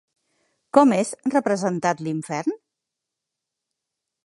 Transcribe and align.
Com 0.77 0.93
és 0.95 1.11
representat 1.35 2.03
l'infern? 2.07 2.57